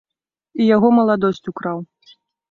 [0.63, 1.79] І яго маладосць украў.